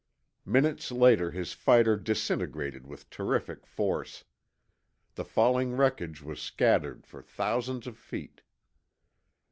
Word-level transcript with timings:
Minutes 0.47 0.91
later, 0.91 1.29
his 1.29 1.53
fighter 1.53 1.95
disintegrated 1.95 2.87
with 2.87 3.07
terrific 3.11 3.67
force. 3.67 4.23
The 5.13 5.23
falling 5.23 5.73
wreckage 5.77 6.23
was 6.23 6.41
scattered 6.41 7.05
for 7.05 7.21
thousands 7.21 7.85
of 7.85 7.99
feet. 7.99 8.41